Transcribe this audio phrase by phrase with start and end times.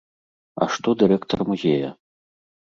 [0.61, 1.95] А што дырэктар музея?